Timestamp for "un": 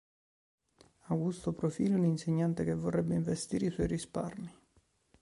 1.95-2.05